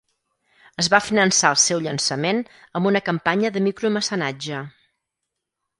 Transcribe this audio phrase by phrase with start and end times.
[0.83, 2.41] Es va finançar el seu llançament
[2.81, 4.65] amb una campanya de micromecenatge.